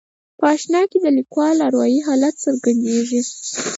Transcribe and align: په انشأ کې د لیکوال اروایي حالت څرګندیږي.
په 0.39 0.45
انشأ 0.53 0.81
کې 0.91 0.97
د 1.01 1.07
لیکوال 1.17 1.57
اروایي 1.67 1.99
حالت 2.07 2.35
څرګندیږي. 2.45 3.21